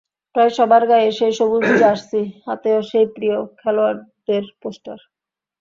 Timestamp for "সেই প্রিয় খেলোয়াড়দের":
2.89-4.43